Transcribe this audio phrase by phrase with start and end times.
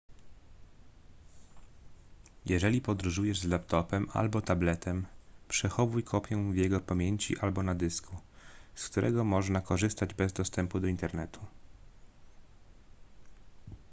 [2.45, 5.05] jeżeli podróżujesz z laptopem albo tabletem
[5.49, 8.17] przechowuj kopię w jego pamięci albo na dysku
[8.75, 11.39] z którego można korzystać bez dostępu do internetu